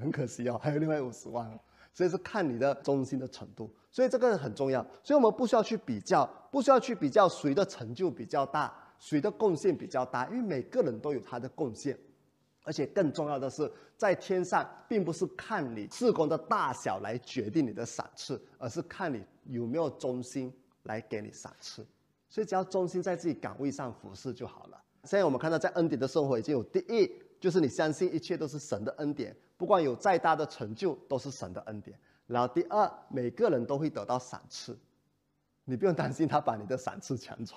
[0.00, 1.58] 很可惜哦，还有另外五十万哦。
[1.92, 4.84] 所以是看你的忠心的程度，所以这个很重要。
[5.02, 8.74] 所以我们不需要去比较，不需要去比较谁的成就比较大。
[8.98, 10.26] 谁的贡献比较大？
[10.26, 11.96] 因为每个人都有他的贡献，
[12.64, 20.52] 而且更重要的是，在天上并不是看你事工的大小来决定你的赏赐，而是看你有没有忠心
[20.84, 21.86] 来给你赏赐。
[22.28, 24.82] 所以只要忠心在自己岗位上服侍就好了。
[25.04, 31.98] 现在我们看到，在恩典的生活已经有第一，就是你相信一切都是神的恩典，不管有再大的成就都是神的恩典。
[32.26, 34.78] 然后第二，每个人都会得到赏赐，
[35.64, 37.54] 你不用担心他把你的赏赐抢走。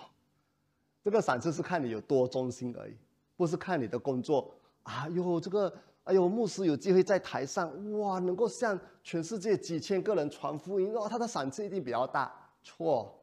[1.03, 2.97] 这个赏赐是看你有多忠心而已，
[3.38, 4.53] 不是看你的工作。
[4.83, 12.33] 啊哟，这个，哎呦，牧师有机会在台上，哇，能够向全世界几千个人传福音，哦，他的赏赐一定比较大。
[12.62, 13.17] 错，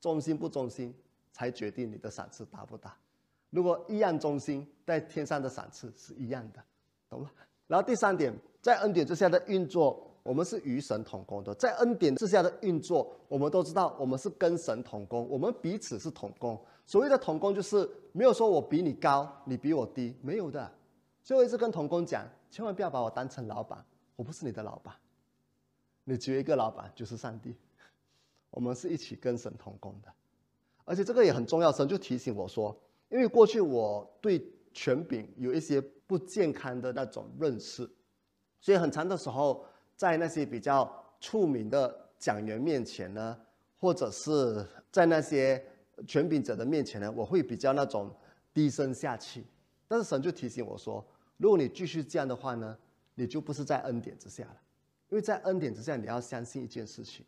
[0.00, 0.94] 忠心不忠心
[1.30, 2.96] 才决定你的赏赐大不大。
[3.50, 6.64] 如果一样忠心，在天上的赏赐是一样的，
[7.10, 7.30] 懂吗？
[7.66, 10.02] 然后第三点，在恩典之下的运作。
[10.22, 16.60] 我们是与神同工的，在恩典之下的运作，我们都知道，我们是跟神同工，我们彼此是同工。
[16.84, 20.68] 所谓的同工，就是没有说我比你高，你比我低，没有的。
[21.22, 23.84] 所以我一直跟同工讲，千万不要把我当成老板，
[24.16, 24.92] 我不是你的老板，
[26.02, 27.54] 你只有一个老板，就是上帝。
[28.50, 30.12] 我们是一起跟神同工的，
[30.84, 31.70] 而且这个也很重要。
[31.70, 32.76] 神就提醒我说，
[33.10, 37.88] 因为过去我对权柄有一些不健康的那种认识，
[38.60, 39.66] 所以很长的时候。
[39.98, 43.34] 在那些比较出名的讲员面前呢，
[43.78, 45.64] 或者是在那些
[46.06, 48.14] 权柄者的面前呢，我会比较那种
[48.52, 49.46] 低声下气。
[49.88, 51.02] 但是神就提醒我说，
[51.38, 52.76] 如果你继续这样的话呢，
[53.14, 54.60] 你就不是在恩典之下了。
[55.08, 57.24] 因为在恩典之下，你要相信一件事情，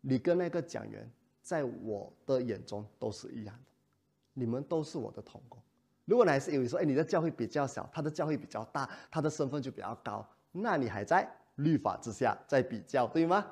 [0.00, 1.10] 你跟那个讲员
[1.42, 3.72] 在我的眼中都是一样的，
[4.34, 5.60] 你们都是我的同工。
[6.04, 11.28] 如果你还是以为说，哎，你的教会比较小，他的教会比较大，他的身份就比较高，那你还在。
[11.58, 13.46] 律法之下在比较，对吗？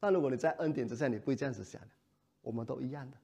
[0.00, 1.88] 但如果你在恩典之下，你不会这样子想的。
[2.40, 3.18] 我们都一样的，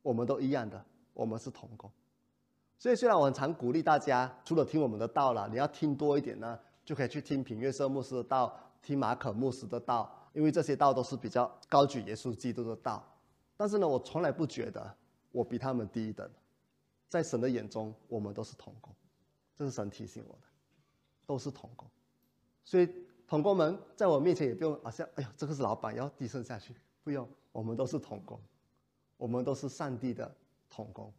[0.00, 0.80] 我们都一样的，
[1.12, 1.90] 我们是同工。
[2.78, 13.04] 所以虽然我很常鼓励大家，除了听我们的道了，你要听多一点呢，就可以去听品月社牧师的道，听马可牧师的道，因为这些道都是比较高举耶稣基督的道。
[13.56, 14.94] 但是呢，我从来不觉得
[15.32, 16.30] 我比他们低一等，
[17.14, 18.92] 在神的眼中，我们都是同工。
[19.56, 20.48] 这是神提醒我的，
[21.24, 21.88] 都是同工。
[22.64, 22.88] 所以，
[23.24, 26.74] 同工们在我面前也不用好像，哎呦，这个是老板要低声下去，
[27.04, 28.36] 不用，我们都是同工，
[29.16, 30.28] 我们都是上帝的
[30.68, 31.12] 同工，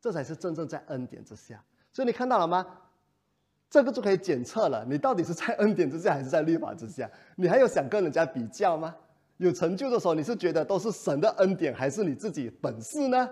[0.00, 1.60] 这才是真正在恩典之下。
[1.92, 2.64] 所以你看到了吗？
[3.68, 7.10] 这个就可以检测了，你到底是在恩典之下还是在律法之下？
[7.34, 8.94] 你还有想跟人家比较吗？
[9.38, 13.28] 有成就的时候，你是觉得都是神的恩典，还是你自己本事呢？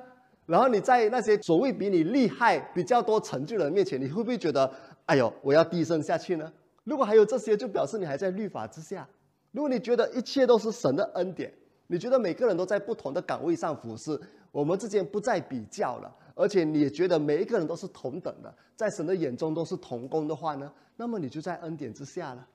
[0.46, 4.72] 然后你在那些所谓比你厉害、比较多成就的人面前，你会不会觉得，
[5.06, 6.52] 哎呦，我要低声下去呢？
[6.84, 9.08] 如果还有这些，就表示你还在律法之下。
[9.52, 11.52] 如果你觉得一切都是神的恩典，
[11.86, 14.18] 你觉得每个人都在不同的岗位上服侍，
[14.50, 22.46] 我们之间不再比较了，而且你也觉得每一个人都是同等的，在神的眼中都是同工的话呢，那么你就在恩典之下了。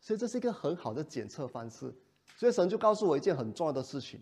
[0.00, 1.92] 所以这是一个很好的检测方式。
[2.36, 4.18] 所以神就告诉我一件很重要的事情：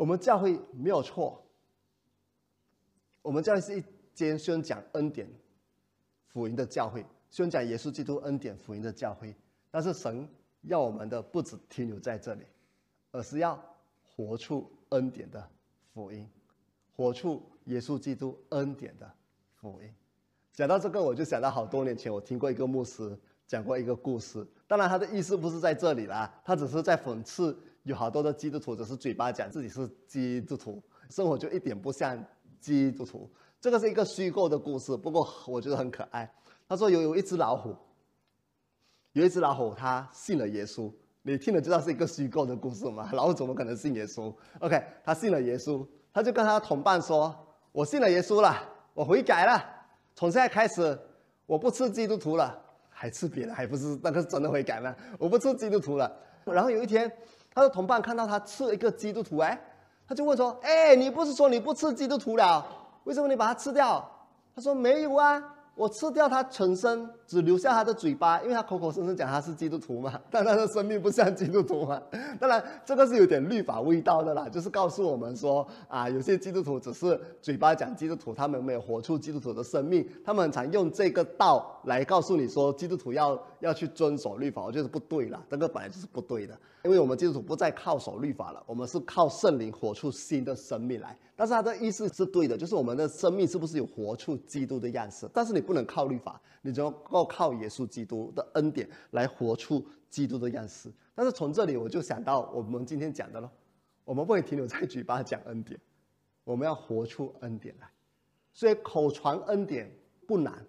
[0.00, 1.44] 我们教会没有错，
[3.20, 3.84] 我们教会是一
[4.14, 5.30] 间宣讲恩典
[6.24, 7.04] 福音的教会。
[7.30, 9.36] 宣讲耶稣基督恩典福音的教会，
[9.70, 10.26] 但是神
[10.62, 12.46] 要我们的不止停留在这里，
[13.12, 13.62] 而是要
[14.02, 15.46] 活出恩典的
[15.92, 16.26] 福音，
[16.96, 19.12] 活出耶稣基督恩典的
[19.52, 19.94] 福音。
[20.54, 23.14] 讲到这个，我就想到好多年前我听过一个牧师
[23.46, 27.54] 讲过一个故事，当然他的意思不是在这里啦，他只是在讽刺
[27.90, 32.24] 有好多的基督徒只是嘴巴讲自己是基督徒，生活就一点不像
[32.60, 33.28] 基督徒。
[33.60, 36.32] 这个是一个虚构的故事，不过我觉得很可爱。
[36.68, 37.76] 他说有有一只老虎，
[39.12, 40.90] 有一只老虎，它信了耶稣。
[41.22, 43.10] 你听了知道是一个虚构的故事吗？
[43.12, 47.36] 老虎怎么可能信耶稣？OK，他信了耶稣，他就跟他同伴说
[47.72, 48.56] ：“我信了耶稣了，
[48.94, 49.60] 我悔改了，
[50.14, 50.96] 从现在开始
[51.44, 52.56] 我不吃基督徒了，
[52.88, 54.94] 还吃别的，还不是那个是真的悔改吗？
[55.18, 57.10] 我不吃基督徒了。”然后有一天，
[57.54, 59.60] 他的同伴看到他吃一个基督徒，哎，
[60.08, 62.66] 他就问说：“哎，你不是说你不吃基督徒了？
[63.04, 64.08] 为什么你把它吃掉？”
[64.54, 65.42] 他说：“没有啊。”
[65.76, 72.02] 我吃掉他全身，只留下他的嘴巴，因为他口口声声讲他是基督徒嘛， 但他的生命不像基督徒嘛。
[72.40, 80.04] 当然，这个是有点律法味道的啦，就是告诉我们说啊，有些基督徒只是嘴巴讲基督徒，他们没有活出基督徒的生命。
[80.24, 86.58] 他们常用这个道来告诉你说，基督徒要要去遵守律法，我觉得不对了，这个本来就是不对的。
[86.82, 91.16] 因为我们基督徒不再靠守律法了，我们是靠圣灵活出新的生命来。
[91.36, 95.28] 但是他的意思是对的，就是我们的生命是不是有活出基督的样式？
[95.32, 96.80] 但是你不能靠律法，你只
[97.20, 100.90] 要靠耶稣基督的恩典来活出基督的样式。
[101.14, 103.50] 但是从这里我就想到我们今天讲的了，
[104.04, 105.78] 我们不会停留在嘴巴讲恩典，
[106.44, 107.86] 我们要活出恩典来。
[108.52, 109.90] 所以口传恩典
[110.26, 110.66] 不难，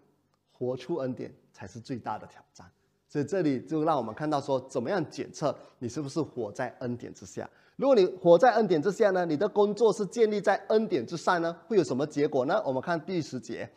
[0.51, 2.69] 活出恩典才是最大的挑战。
[3.07, 7.49] 所以这里就让我们看到说，怎么样检测你是不是活在恩典之下？
[7.77, 12.61] 如果你活在恩典之下呢，你的工作是建立在恩典之上呢，会有什么结果呢？
[12.65, 13.67] 我们看第十节，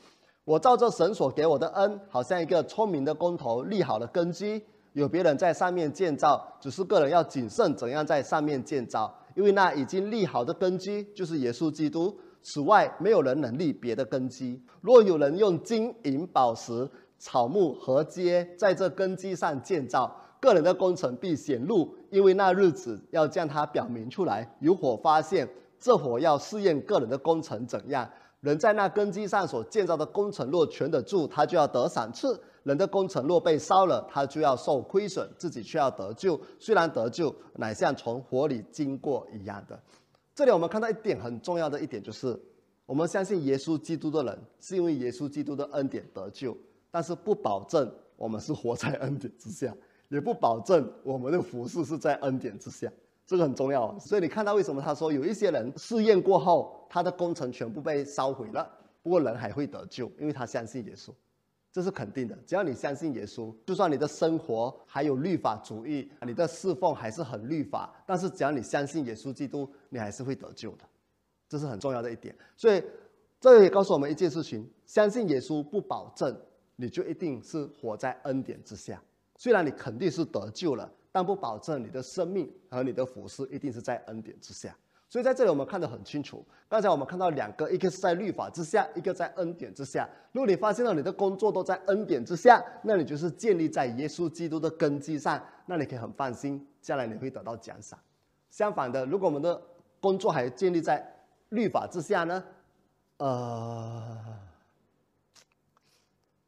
[0.45, 14.63] 我照着神所给我的恩，好像一个聪明的工头立好了根基，有别人在上面建造，只是个人要谨慎怎样在上面建造，因为那已经立好的根基就是耶稣基督，此外没有人能立别的根基。
[14.83, 16.87] 若有人用金银宝石，
[17.19, 24.55] 草木和街在这根基上建造，个人的工程必显露，因为那日子要将它表明出来。
[24.61, 25.49] 有火发现，
[25.81, 28.07] 这火要试验个人的工程怎样。
[28.45, 36.39] 人在那根基上所建造的工程若全得住，他就要得赏赐；人的工程若被烧了，他就要受亏损，自己却要得救。
[36.59, 39.81] 虽然得救，乃像从火里经过一样的。
[40.35, 42.39] 这里我们看到一点很重要的一点，就是
[42.85, 46.55] 我们相信耶稣基督的人，是因为耶稣基督的恩典得救。
[46.91, 49.75] 但是不保证我们是活在恩典之下，
[50.11, 52.93] 也不保证我们的服饰是在恩典之下，
[53.27, 53.99] 这个很重要。
[53.99, 58.71] 所以你看到为什么他说有一些人试验过后，他的工程全部被烧毁了，
[59.03, 61.11] 不过人还会得救，因为他相信耶稣，
[61.73, 62.37] 这是肯定的。
[62.47, 70.85] 只要你相信耶稣，就算你的生活还有律法主义，你的侍奉还是很律法，但是只要你相信耶稣基督，你还是会得救的，
[71.49, 72.35] 这是很重要的一点。
[72.57, 72.83] 所以
[73.41, 76.37] 这也告诉我们一件事情：相信耶稣不保证。
[76.77, 79.01] 你就一定是活在恩典之下，
[79.37, 84.77] 虽然你肯定是得救了，但不保证你的生命和你的服饰一定是在恩典之下。
[85.09, 86.45] 所以在这里我们看得很清楚。
[86.69, 90.09] 刚才我们看到两个，一个是在律法之下，一个在恩典之下。
[90.33, 97.97] 如果你发现了你的工作都在恩典之下，那你就是建立在耶稣基督的根基上，那你可以很放心，将来你会得到奖赏。
[98.51, 99.63] 相反的，如果我们的
[100.01, 101.09] 工作还建立在
[101.51, 102.45] 律法之下呢？
[103.19, 104.19] 呃。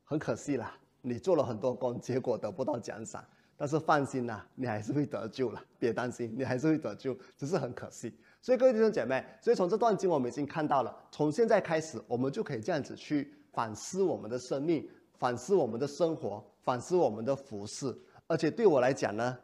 [0.02, 3.24] 很可惜啦，你做了很多工，结果得不到奖赏。
[3.56, 8.12] 但是放心啦，你还是会得救了，别担心，你还是会得救，只是很可惜。
[8.42, 14.88] 所以各位弟兄姐妹，所以从这段经我们已经看到了，从现在开始，我们就可以这样子去反思我们的生命，
[15.18, 17.96] 反思我们的生活，反思我们的服饰。
[18.26, 19.36] 而且对我来讲呢，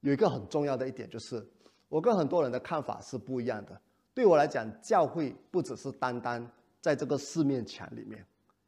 [0.00, 1.46] 有一个很重要的一点就是，
[1.88, 3.80] 我跟很多人的看法是不一样的。
[4.14, 8.24] 对我来讲，教会不只是单单在这个四面墙里面。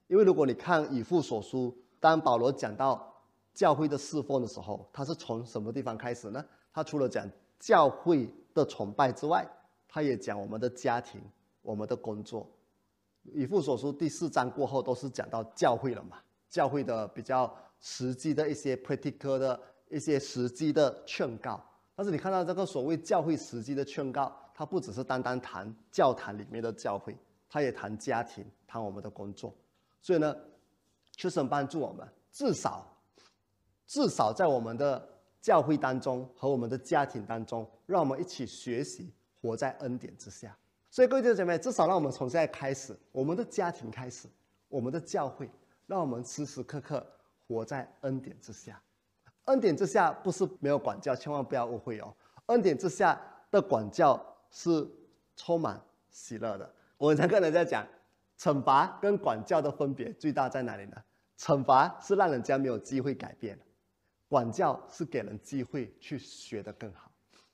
[0.06, 3.13] 因为如果你看以父所书，当保罗讲到
[3.54, 6.44] 教会的侍奉的时候，他是从什么地方开始呢？
[6.72, 7.26] 他除了讲
[7.58, 9.48] 教会的崇拜之外，
[9.88, 11.22] 他也讲我们的家庭、
[11.62, 12.46] 我们的工作。
[13.32, 16.18] 以父所书第四章过后都是讲到教会了嘛？
[16.50, 19.58] 教会的比较实际的一些 practical 的
[19.88, 21.62] 一些实际的劝告。
[21.94, 27.16] 但是你看到这个所谓教会实际的劝告，它不只是单单谈教堂里面的教会，
[27.48, 29.54] 它也谈家庭，谈我们的工作。
[30.02, 30.36] 所以呢，
[31.12, 32.86] 求神帮助我们，至少，
[33.94, 35.08] 至少在我们的
[35.40, 40.52] 教会当中和我们的家庭当中，让我们一起学习活在恩典之下。
[40.90, 44.26] 所以各位弟兄姐妹，至少让我们从现在开始，我们的家庭开始，
[44.66, 45.48] 我们的教会，
[45.86, 47.06] 让我们时时刻刻
[47.46, 48.82] 活在恩典之下。
[49.44, 52.12] 恩典之下不是没有管教，千万不要误会哦。
[52.46, 53.20] 恩典之下
[53.52, 54.20] 的管教
[54.50, 54.84] 是
[55.36, 55.80] 充满
[56.10, 56.68] 喜乐的。
[56.98, 57.86] 我常跟人家讲。
[58.36, 60.96] 惩罚跟管教的分别最大在哪里呢？
[61.38, 63.56] 惩罚是让人家没有机会改变，
[64.28, 67.10] 管教是给人机会去学得更好。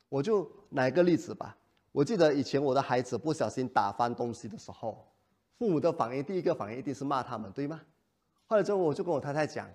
[0.08, 1.56] 我就拿一个例子吧。
[1.92, 5.12] 我记得以前我的孩子不小心打翻东西的时候，
[5.58, 7.80] 父母的反应第一个反应一定是骂他们，对吗？
[8.46, 9.68] 后来之后我就跟我太太讲，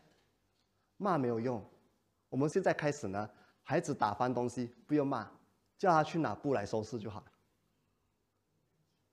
[0.98, 1.64] 骂没有用，
[2.30, 3.30] 我们现在开始呢，
[3.64, 5.30] 孩子打翻东西不用骂，
[5.78, 7.26] 叫他去拿布来收拾就好了。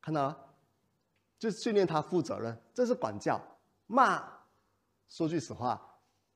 [0.01, 0.37] 看到了，
[1.39, 3.41] 就训练他负责任，这是管教。
[3.87, 4.23] 骂，
[5.09, 5.81] 说句实话，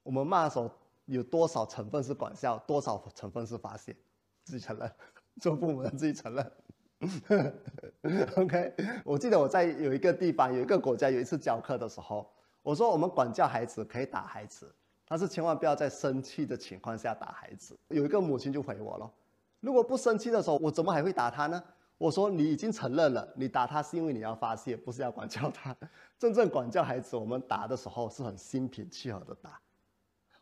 [0.02, 0.70] 我们骂的时候
[1.06, 3.96] 有多少成分是管教，多少成分是发泄？
[4.44, 4.90] 自己承认。
[5.40, 6.52] 做父母的自己承认。
[8.36, 12.26] OK，我记得我在有一个地方，有一个国家，有一次教课的时候，
[12.62, 14.74] 我说我们管教孩子可以打孩子，
[15.06, 17.76] 但是千万不要在生气的情况下打孩子。
[17.88, 19.12] 有一个母亲就回我了：
[19.60, 21.62] 如果不生气的时候，我怎么还会打他呢？
[21.98, 25.76] 我说你已经承认了，你打他是因为你要发泄，不是要管教他。
[26.18, 29.60] 真正管教孩子，我们打的时候是很心平气和的打，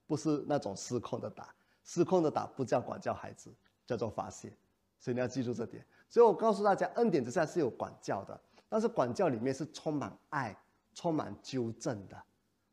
[0.07, 1.55] 不是那种失控的打。
[1.83, 3.51] 失控的打不叫管教孩子，
[3.87, 4.51] 叫做发泄。
[4.99, 5.85] 所以你要记住这点。
[6.09, 10.57] 所以我告诉大家，恩典之下是有管教的，但是管教里面是充满爱、
[10.95, 12.17] 充满纠正的，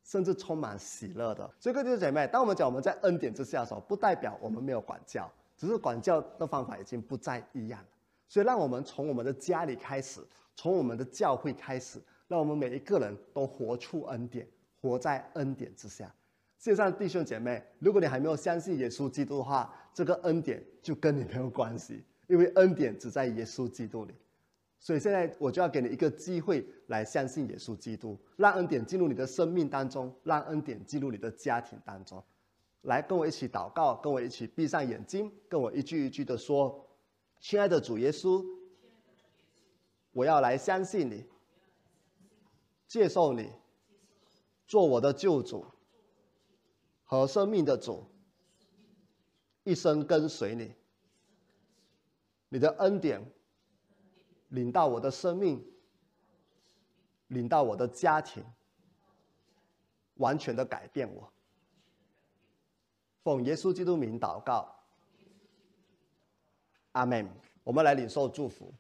[0.04, 1.50] 甚至充满喜乐的。
[1.60, 7.88] 所以各位姐妹，当我们讲我们在恩典之下的时候，不代表我们没有管教，只是管教的方法已经不再一样了。
[8.30, 10.26] 所以让我们从我们的家里开始，
[10.56, 14.48] 从我们的教会开始，让我们每一个人都活出恩典，
[14.82, 16.10] 活在恩典之下。
[16.62, 22.04] 线上弟兄姐妹，如果你还没有相信耶稣基督的话，这个恩典就跟你没有关系。
[22.28, 24.14] 因为恩典只在耶稣基督里，
[24.78, 32.24] 所以现在我就要给你一个机会来相信耶稣基督，让恩典进入你的生命当中，让恩典进入你的家庭当中。
[32.84, 36.88] 来，跟我一起祷告，跟我一起闭上眼睛，跟我一句一句的说
[37.42, 38.46] ：“亲爱的主耶稣，
[40.12, 41.26] 我要来相信你，
[42.88, 43.50] 接受你，
[44.68, 45.66] 做我的救主
[47.12, 48.06] 和生命的主，
[49.66, 50.74] 一生跟随你。”
[52.48, 53.22] 你的恩典
[54.48, 55.62] 领到我的生命，
[57.28, 58.42] 领到我的家庭，
[60.16, 61.30] 完全的改变我。
[63.24, 64.74] 奉耶稣基督名祷告，
[66.94, 67.30] 阿门。
[67.64, 68.74] 我们来领受祝福，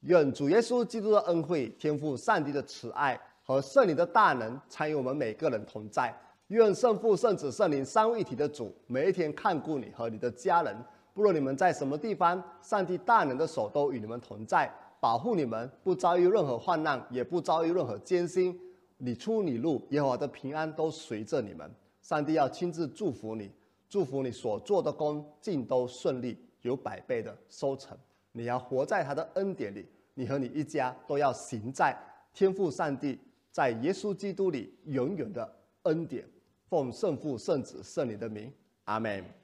[0.00, 6.14] 愿主耶稣基督的恩惠、天赋上帝的慈爱和圣灵的大能参与我们每个人同在。
[6.52, 10.76] 愿圣父、圣子、圣灵三位一体的主每一天看顾你和你的家人。
[11.14, 18.54] 不论你们在什么地方，上帝大能的手都与你们同在，保护你们，不遭遇任何患难，也不遭遇任何艰辛。
[18.98, 21.70] 你出你入，耶和华的平安都随着你们。
[22.02, 23.50] 上帝要亲自祝福你，
[23.88, 27.96] 祝福你所做的工尽都顺利，有百倍的收成。
[28.32, 31.98] 你要活在他的恩典里，你和你一家都要行在
[32.34, 33.18] 天父上帝
[33.50, 35.50] 在耶稣基督里永远的
[35.84, 36.22] 恩典。
[36.72, 38.50] 奉圣父、圣子、圣灵的名，
[38.84, 39.41] 阿门。